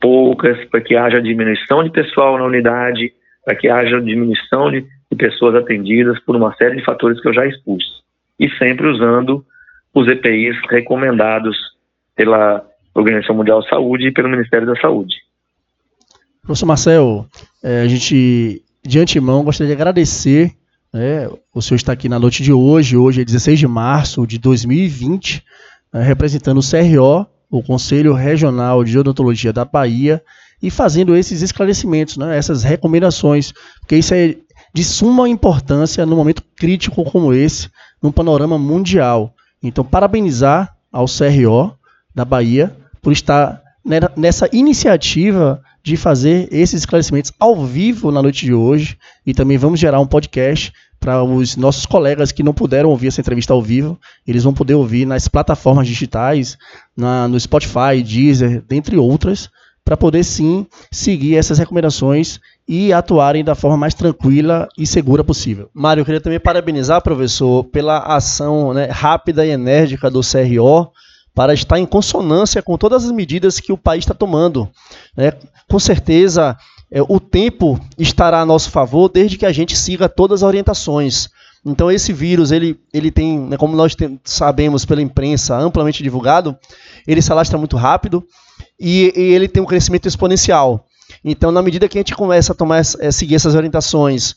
poucas, 0.01 0.63
para 0.67 0.81
que 0.81 0.97
haja 0.97 1.21
diminuição 1.21 1.85
de 1.85 1.91
pessoal 1.91 2.39
na 2.39 2.45
unidade, 2.45 3.13
para 3.45 3.55
que 3.55 3.69
haja 3.69 4.01
diminuição 4.01 4.71
de, 4.71 4.81
de 4.81 5.17
pessoas 5.17 5.55
atendidas 5.55 6.19
por 6.21 6.35
uma 6.35 6.55
série 6.57 6.77
de 6.77 6.85
fatores 6.85 7.21
que 7.21 7.29
eu 7.29 7.35
já 7.35 7.47
expus. 7.47 7.85
E 8.39 8.51
sempre 8.57 8.87
usando 8.87 9.45
os 9.95 10.09
EPIs 10.09 10.57
recomendados 10.69 11.57
pela 12.15 12.65
Organização 12.95 13.37
Mundial 13.37 13.61
de 13.61 13.69
Saúde 13.69 14.09
e 14.09 14.13
pelo 14.13 14.29
Ministério 14.29 14.67
da 14.67 14.77
Saúde. 14.77 15.15
Professor 16.47 16.67
Marcel, 16.67 17.27
é, 17.63 17.83
a 17.83 17.89
gente 17.89 18.63
de 18.87 18.99
antemão 19.01 19.43
gostaria 19.43 19.75
de 19.75 19.81
agradecer 19.81 20.57
né, 20.95 21.29
o 21.53 21.61
senhor 21.61 21.77
está 21.77 21.93
aqui 21.93 22.09
na 22.09 22.19
noite 22.19 22.43
de 22.43 22.53
hoje, 22.53 22.97
hoje 22.97 23.21
é 23.21 23.25
16 23.25 23.59
de 23.59 23.67
março 23.67 24.27
de 24.27 24.39
2020, 24.39 25.43
né, 25.93 26.03
representando 26.03 26.59
o 26.59 26.63
CRO, 26.63 27.27
o 27.51 27.63
Conselho 27.63 28.15
Regional 28.15 28.85
de 28.85 28.97
Odontologia 28.97 29.53
da 29.53 29.65
Bahia, 29.65 30.23
e 30.63 30.71
fazendo 30.71 31.17
esses 31.17 31.43
esclarecimentos, 31.43 32.17
né, 32.17 32.39
essas 32.39 32.63
recomendações, 32.63 33.53
porque 33.81 33.97
isso 33.97 34.15
é 34.15 34.37
de 34.73 34.85
suma 34.85 35.29
importância 35.29 36.07
num 36.07 36.17
momento 36.17 36.43
crítico 36.57 37.05
como 37.05 37.33
esse, 37.35 37.69
num 38.01 38.13
panorama 38.13 38.57
mundial. 38.57 39.35
Então, 39.63 39.85
parabenizar 39.85 40.77
ao 40.93 41.07
CRO 41.07 41.77
da 42.15 42.25
Bahia 42.25 42.75
por 43.03 43.13
estar 43.13 43.61
nessa 44.17 44.49
iniciativa 44.53 45.63
de 45.87 45.97
fazer 45.97 46.49
esses 46.51 46.81
esclarecimentos 46.81 47.33
ao 47.39 47.65
vivo 47.65 48.11
na 48.11 48.21
noite 48.21 48.45
de 48.45 48.53
hoje. 48.53 48.99
E 49.25 49.33
também 49.33 49.57
vamos 49.57 49.79
gerar 49.79 50.01
um 50.01 50.07
podcast 50.07 50.73
para 50.99 51.23
os 51.23 51.57
nossos 51.57 51.87
colegas 51.87 52.33
que 52.33 52.43
não 52.43 52.53
puderam 52.53 52.91
ouvir 52.91 53.07
essa 53.07 53.21
entrevista 53.21 53.53
ao 53.53 53.63
vivo, 53.63 53.97
eles 54.27 54.43
vão 54.43 54.53
poder 54.53 54.75
ouvir 54.75 55.07
nas 55.07 55.29
plataformas 55.29 55.87
digitais, 55.87 56.59
na, 56.97 57.29
no 57.29 57.39
Spotify, 57.39 58.03
Deezer, 58.05 58.65
dentre 58.67 58.97
outras, 58.97 59.49
para 59.85 59.97
poder 59.97 60.25
sim 60.25 60.67
seguir 60.91 61.37
essas 61.37 61.57
recomendações 61.57 62.41
e 62.67 62.93
atuarem 62.93 63.45
da 63.45 63.55
forma 63.55 63.77
mais 63.77 63.95
tranquila 63.95 64.67
e 64.77 64.85
segura 64.89 65.23
possível. 65.23 65.71
Mário, 65.73 66.01
eu 66.01 66.05
queria 66.05 66.21
também 66.21 66.41
parabenizar, 66.41 67.01
professor, 67.01 67.63
pela 67.63 67.99
ação 67.99 68.75
né, 68.75 68.87
rápida 68.87 69.47
e 69.47 69.51
enérgica 69.51 70.11
do 70.11 70.21
CRO 70.21 70.91
para 71.37 71.53
estar 71.53 71.79
em 71.79 71.85
consonância 71.85 72.63
com 72.63 72.79
todas 72.79 73.05
as 73.05 73.13
medidas 73.13 73.61
que 73.61 73.71
o 73.71 73.77
país 73.77 74.05
está 74.05 74.15
tomando. 74.15 74.67
Né? 75.15 75.35
Com 75.69 75.79
certeza, 75.79 76.57
é, 76.91 77.03
o 77.03 77.21
tempo 77.21 77.79
estará 77.99 78.41
a 78.41 78.47
nosso 78.47 78.71
favor 78.71 79.11
desde 79.11 79.37
que 79.37 79.45
a 79.45 79.53
gente 79.53 79.77
siga 79.77 80.09
todas 80.09 80.43
as 80.43 80.47
orientações. 80.47 81.29
Então 81.63 81.91
esse 81.91 82.11
vírus, 82.11 82.53
ele, 82.53 82.81
ele 82.91 83.11
tem, 83.11 83.39
né, 83.39 83.59
como 83.59 83.77
nós 83.77 83.95
tem, 83.95 84.19
sabemos 84.25 84.87
pela 84.87 85.03
imprensa 85.03 85.55
amplamente 85.59 86.03
divulgado, 86.03 86.57
ele 87.07 87.21
se 87.21 87.31
alastra 87.31 87.59
muito 87.59 87.77
rápido 87.77 88.27
e, 88.81 89.13
e, 89.15 89.21
ele 89.35 89.47
tem 89.47 89.63
um 89.63 89.67
crescimento 89.67 90.09
exponencial. 90.09 90.87
Então, 91.23 91.53
na 91.53 91.61
medida 91.61 91.87
que 91.87 91.99
a 91.99 92.01
gente 92.01 92.15
começa 92.15 92.53
a 92.53 92.57
tomar, 92.57 92.81
é, 92.99 93.13
seguir 93.13 93.35
essas 93.35 93.55
orientações, 93.55 94.37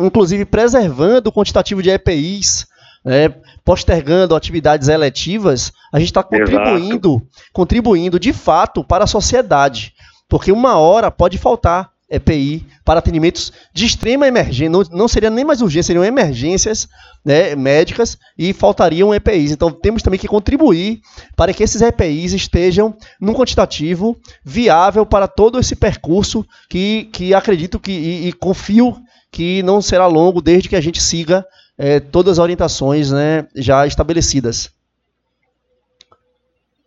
inclusive 0.00 0.44
preservando 0.44 1.28
o 1.28 1.32
quantitativo 1.32 1.80
de 1.82 1.90
EPIs, 1.90 2.66
né, 3.06 3.32
postergando 3.64 4.34
atividades 4.34 4.88
eletivas, 4.88 5.72
a 5.92 6.00
gente 6.00 6.08
está 6.08 6.24
contribuindo, 6.24 7.22
contribuindo 7.52 8.18
de 8.18 8.32
fato 8.32 8.82
para 8.82 9.04
a 9.04 9.06
sociedade. 9.06 9.94
Porque 10.28 10.50
uma 10.50 10.76
hora 10.76 11.08
pode 11.08 11.38
faltar 11.38 11.92
EPI 12.10 12.66
para 12.84 12.98
atendimentos 12.98 13.52
de 13.72 13.86
extrema 13.86 14.26
emergência, 14.26 14.70
não, 14.70 14.82
não 14.90 15.06
seria 15.06 15.30
nem 15.30 15.44
mais 15.44 15.60
urgência, 15.60 15.88
seriam 15.88 16.04
emergências 16.04 16.88
né, 17.24 17.54
médicas 17.54 18.18
e 18.36 18.52
faltariam 18.52 19.14
EPIs. 19.14 19.52
Então 19.52 19.70
temos 19.70 20.02
também 20.02 20.18
que 20.18 20.26
contribuir 20.26 21.00
para 21.36 21.54
que 21.54 21.62
esses 21.62 21.82
EPIs 21.82 22.32
estejam 22.32 22.96
num 23.20 23.34
quantitativo 23.34 24.16
viável 24.44 25.06
para 25.06 25.28
todo 25.28 25.60
esse 25.60 25.76
percurso 25.76 26.44
que, 26.68 27.04
que 27.12 27.32
acredito 27.32 27.78
que 27.78 27.92
e, 27.92 28.28
e 28.28 28.32
confio 28.32 28.96
que 29.30 29.62
não 29.62 29.80
será 29.80 30.08
longo 30.08 30.42
desde 30.42 30.68
que 30.68 30.76
a 30.76 30.80
gente 30.80 31.00
siga 31.00 31.46
é, 31.78 32.00
todas 32.00 32.32
as 32.32 32.38
orientações 32.38 33.12
né, 33.12 33.46
já 33.54 33.86
estabelecidas. 33.86 34.70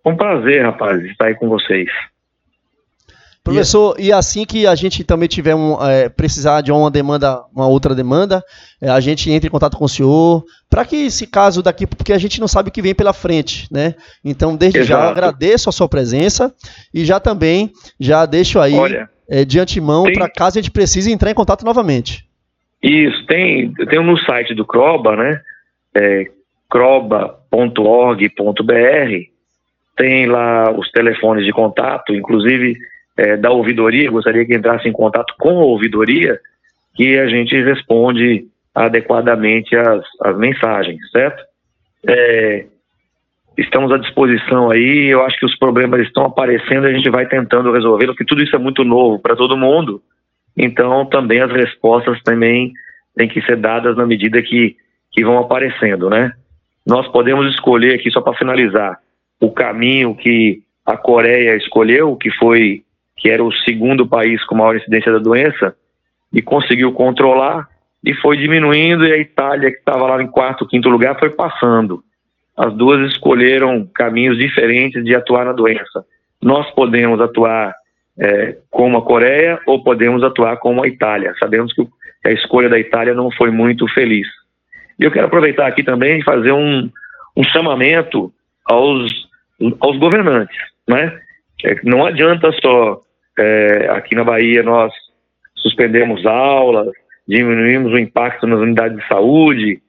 um 0.05 0.15
prazer, 0.15 0.63
rapaz, 0.63 1.03
estar 1.03 1.25
aí 1.25 1.36
com 1.36 1.48
vocês. 1.48 1.89
Professor, 3.43 3.96
e 3.98 4.12
assim 4.12 4.46
que 4.46 4.67
a 4.67 4.75
gente 4.75 5.03
também 5.03 5.27
tiver 5.27 5.55
um, 5.55 5.81
é, 5.84 6.08
precisar 6.08 6.62
de 6.62 6.72
uma 6.72 6.91
demanda, 6.91 7.41
uma 7.53 7.67
outra 7.67 7.96
demanda, 7.96 8.43
é, 8.81 8.89
a 8.89 9.00
gente 9.00 9.31
entra 9.31 9.48
em 9.48 9.51
contato 9.51 9.77
com 9.77 9.86
o 9.86 9.89
senhor, 9.89 10.43
para 10.69 10.86
que 10.86 11.08
esse 11.08 11.25
caso 11.25 11.63
daqui, 11.63 11.88
porque 11.88 12.13
a 12.13 12.17
gente 12.17 12.39
não 12.39 12.48
sabe 12.48 12.69
o 12.69 12.72
que 12.72 12.81
vem 12.81 12.93
pela 12.93 13.13
frente, 13.13 13.67
né? 13.72 13.96
Então, 14.24 14.55
desde 14.55 14.79
Exato. 14.79 14.89
já 15.01 15.10
agradeço 15.10 15.69
a 15.69 15.72
sua 15.72 15.89
presença 15.89 16.53
e 16.93 17.03
já 17.03 17.19
também 17.19 17.72
já 18.00 18.25
deixo 18.25 18.60
aí 18.60 18.75
Olha, 18.75 19.10
é, 19.27 19.43
de 19.43 19.60
antemão 19.60 20.03
para 20.13 20.29
caso 20.29 20.60
a 20.60 20.62
gente 20.62 20.72
precise 20.72 21.12
entrar 21.12 21.31
em 21.31 21.36
contato 21.36 21.65
novamente. 21.65 22.28
Isso, 22.81 23.25
tem, 23.25 23.74
tem 23.74 24.03
no 24.03 24.17
site 24.19 24.53
do 24.53 24.65
Croba, 24.65 25.15
né? 25.15 25.41
É, 25.95 26.25
croba.org.br, 26.69 28.24
tem 29.98 30.25
lá 30.27 30.71
os 30.71 30.89
telefones 30.91 31.45
de 31.45 31.51
contato, 31.51 32.13
inclusive 32.13 32.77
é, 33.17 33.36
da 33.36 33.51
ouvidoria, 33.51 34.09
gostaria 34.09 34.45
que 34.45 34.55
entrasse 34.55 34.88
em 34.88 34.93
contato 34.93 35.33
com 35.38 35.59
a 35.59 35.65
ouvidoria, 35.65 36.39
que 36.95 37.17
a 37.17 37.27
gente 37.27 37.59
responde 37.62 38.45
adequadamente 38.74 39.75
as, 39.75 40.03
as 40.21 40.38
mensagens, 40.38 41.00
certo? 41.12 41.43
É, 42.07 42.65
estamos 43.57 43.91
à 43.91 43.98
disposição 43.98 44.71
aí, 44.71 45.07
eu 45.07 45.24
acho 45.25 45.38
que 45.38 45.45
os 45.45 45.57
problemas 45.57 46.01
estão 46.01 46.24
aparecendo 46.24 46.88
e 46.88 46.91
a 46.91 46.93
gente 46.93 47.09
vai 47.09 47.27
tentando 47.27 47.74
resolvê-los, 47.74 48.15
porque 48.15 48.27
tudo 48.27 48.41
isso 48.41 48.55
é 48.55 48.59
muito 48.59 48.86
novo 48.86 49.19
para 49.19 49.36
todo 49.36 49.57
mundo, 49.57 50.01
então 50.58 51.06
também 51.06 51.41
as 51.41 51.51
respostas 51.51 52.22
também 52.24 52.74
têm 53.15 53.27
que 53.27 53.41
ser 53.41 53.58
dadas 53.58 53.98
na 53.98 54.06
medida 54.06 54.41
que, 54.41 54.75
que 55.12 55.24
vão 55.24 55.38
aparecendo, 55.38 56.10
né? 56.10 56.34
Nós 56.86 57.08
podemos 57.10 57.48
escolher 57.53 57.96
aqui, 57.96 58.10
só 58.10 58.22
para 58.22 58.38
finalizar, 58.38 59.00
o 59.39 59.51
caminho 59.51 60.15
que 60.15 60.62
a 60.86 60.98
Coreia 60.98 61.56
escolheu, 61.56 62.15
que 62.15 62.32
foi 62.32 62.84
que 63.15 63.29
era 63.29 63.44
o 63.44 63.51
segundo 63.51 64.08
país 64.08 64.44
com 64.46 64.56
maior 64.56 64.77
incidência 64.77 65.12
da 65.12 65.20
doença, 65.20 65.75
e 66.34 66.41
conseguiu 66.41 66.94
controlar, 66.94 67.68
e 68.03 68.13
foi 68.15 68.38
diminuindo, 68.38 69.06
e 69.06 69.12
a 69.12 69.18
Itália, 69.18 69.72
que 69.72 69.77
estava 69.77 70.08
lá 70.08 70.24
em 70.24 70.27
quarto, 70.27 70.65
quinto 70.65 70.89
lugar, 70.89 71.20
foi 71.20 71.29
passando. 71.29 72.01
As 72.56 72.74
duas 72.74 73.12
escolheram 73.12 73.86
caminhos 73.94 74.38
diferentes 74.38 75.03
de 75.03 75.13
atuar 75.13 75.46
na 75.46 75.51
doença. 75.51 76.06
Nós 76.41 76.70
podemos 76.72 77.20
atuar 77.20 77.74
é, 78.19 78.57
como 78.69 78.97
a 78.97 79.01
Coreia 79.01 79.59
ou 79.65 79.83
podemos 79.83 80.23
atuar 80.23 80.57
como 80.57 80.83
a 80.83 80.88
Itália. 80.88 81.33
Sabemos 81.39 81.73
que 81.73 81.88
a 82.25 82.31
escolha 82.31 82.67
da 82.67 82.79
Itália 82.79 83.13
não 83.13 83.31
foi 83.31 83.49
muito 83.49 83.88
feliz. 83.93 84.27
E 84.99 85.03
eu 85.03 85.11
quero 85.11 85.27
aproveitar 85.27 85.67
aqui 85.67 85.83
também 85.83 86.19
e 86.19 86.23
fazer 86.23 86.51
um, 86.51 86.89
um 87.35 87.43
chamamento 87.45 88.31
aos, 88.65 89.11
aos 89.79 89.97
governantes. 89.97 90.57
Né? 90.88 91.17
É, 91.63 91.75
não 91.83 92.05
adianta 92.05 92.51
só 92.61 93.01
é, 93.38 93.88
aqui 93.91 94.15
na 94.15 94.23
Bahia 94.23 94.61
nós 94.61 94.91
suspendemos 95.55 96.25
aulas, 96.25 96.89
diminuímos 97.27 97.93
o 97.93 97.97
impacto 97.97 98.45
nas 98.45 98.59
unidades 98.59 98.97
de 98.97 99.07
saúde, 99.07 99.81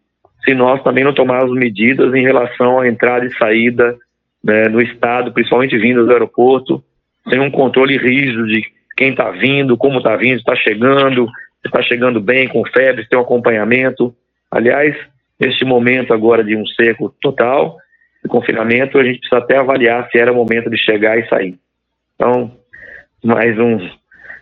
se 0.45 0.55
nós 0.55 0.83
também 0.83 1.05
não 1.05 1.13
tomarmos 1.13 1.53
medidas 1.55 2.15
em 2.15 2.23
relação 2.23 2.79
à 2.79 2.89
entrada 2.89 3.27
e 3.27 3.37
saída 3.37 3.97
né, 4.43 4.69
no 4.69 4.81
estado, 4.81 5.33
principalmente 5.33 5.77
vindo 5.77 6.05
do 6.05 6.13
aeroporto, 6.13 6.83
sem 7.29 7.41
um 7.41 7.51
controle 7.51 7.97
rígido 7.97 8.47
de 8.47 8.63
quem 8.97 9.11
está 9.11 9.31
vindo, 9.31 9.77
como 9.77 9.99
está 9.99 10.17
vindo, 10.17 10.39
está 10.39 10.55
chegando, 10.57 11.29
está 11.65 11.83
chegando 11.83 12.21
bem, 12.21 12.49
com 12.49 12.65
febre, 12.67 13.07
tem 13.09 13.19
um 13.19 13.23
acompanhamento. 13.23 14.15
Aliás, 14.51 14.97
neste 15.39 15.65
momento 15.65 16.13
agora 16.13 16.45
de 16.45 16.57
um 16.57 16.67
seco 16.67 17.15
total, 17.21 17.77
de 18.23 18.29
confinamento, 18.29 18.99
a 18.99 19.05
gente 19.05 19.21
precisa 19.21 19.39
até 19.39 19.57
avaliar 19.57 20.09
se 20.11 20.19
era 20.19 20.33
o 20.33 20.37
momento 20.37 20.69
de 20.69 20.77
chegar 20.77 21.19
e 21.19 21.29
sair. 21.29 21.59
Então, 22.15 22.53
mais 23.25 23.59
um, 23.59 23.79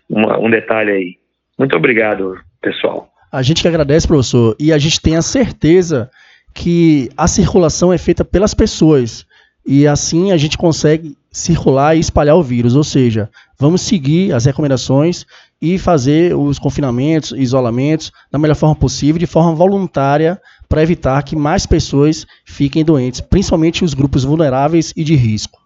uma, 0.09 0.39
um 0.39 0.51
detalhe 0.51 0.91
aí. 0.91 1.17
Muito 1.59 1.77
obrigado, 1.77 2.37
pessoal. 2.61 3.09
A 3.31 3.43
gente 3.43 3.63
que 3.63 3.69
agradece, 3.69 4.09
professor, 4.09 4.57
e 4.59 4.73
a 4.73 4.79
gente 4.79 5.01
tem 5.01 5.17
a 5.17 5.23
certeza 5.23 6.11
que 6.55 7.09
a 7.17 7.29
circulação 7.29 7.93
é 7.93 7.99
feita 7.99 8.25
pelas 8.25 8.55
pessoas. 8.55 9.27
E 9.67 9.87
assim 9.87 10.33
a 10.33 10.37
gente 10.37 10.57
consegue 10.57 11.17
circular 11.39 11.97
e 11.97 12.01
espalhar 12.01 12.37
o 12.37 12.43
vírus. 12.43 12.75
Ou 12.75 12.85
seja, 12.85 13.31
vamos 13.59 13.83
seguir 13.83 14.33
as 14.33 14.45
recomendações 14.45 15.25
e 15.61 15.79
fazer 15.79 16.37
os 16.37 16.59
confinamentos, 16.59 17.33
isolamentos 17.37 18.13
da 18.31 18.39
melhor 18.39 18.55
forma 18.55 18.75
possível, 18.75 19.19
de 19.19 19.27
forma 19.27 19.55
voluntária, 19.55 20.41
para 20.69 20.83
evitar 20.83 21.23
que 21.23 21.35
mais 21.35 21.67
pessoas 21.67 22.27
fiquem 22.45 22.85
doentes, 22.85 23.21
principalmente 23.21 23.85
os 23.85 23.95
grupos 23.95 24.25
vulneráveis 24.25 24.93
e 24.97 25.03
de 25.03 25.15
risco. 25.15 25.59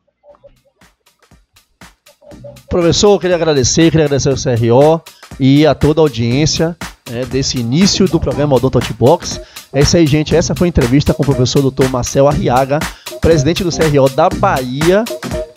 Professor, 2.69 3.13
eu 3.13 3.21
queria 3.21 3.37
agradecer, 3.37 3.91
queria 3.91 4.07
agradecer 4.07 4.31
ao 4.31 4.37
CRO 4.37 5.03
e 5.39 5.67
a 5.67 5.75
toda 5.75 6.01
a 6.01 6.05
audiência 6.05 6.77
né, 7.11 7.25
desse 7.27 7.59
início 7.59 8.07
do 8.07 8.19
programa 8.19 8.57
Odonto 8.57 8.81
Box. 8.95 9.41
É 9.73 9.81
isso 9.81 9.97
aí, 9.97 10.07
gente. 10.07 10.35
Essa 10.35 10.55
foi 10.55 10.69
a 10.69 10.71
entrevista 10.71 11.13
com 11.13 11.23
o 11.23 11.27
professor 11.27 11.71
Dr. 11.71 11.89
Marcel 11.89 12.29
Arriaga, 12.29 12.79
presidente 13.21 13.63
do 13.63 13.71
CRO 13.71 14.09
da 14.15 14.31
Bahia. 14.31 15.05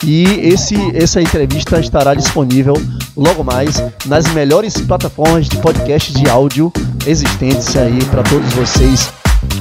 E 0.04 0.24
esse, 0.48 0.76
essa 0.94 1.20
entrevista 1.20 1.78
estará 1.80 2.14
disponível 2.14 2.74
logo 3.16 3.42
mais 3.42 3.82
nas 4.04 4.26
melhores 4.32 4.74
plataformas 4.80 5.48
de 5.48 5.56
podcast 5.58 6.12
de 6.12 6.28
áudio 6.28 6.72
existentes 7.06 7.76
aí 7.76 8.04
para 8.06 8.22
todos 8.22 8.52
vocês 8.54 9.10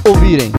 ouvirem. 0.04 0.52